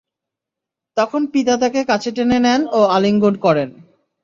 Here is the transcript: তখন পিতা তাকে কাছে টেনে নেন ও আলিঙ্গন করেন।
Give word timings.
তখন 0.97 1.21
পিতা 1.33 1.53
তাকে 1.57 1.81
কাছে 1.83 2.09
টেনে 2.11 2.39
নেন 2.39 2.61
ও 2.69 2.79
আলিঙ্গন 2.95 3.35
করেন। 3.45 3.69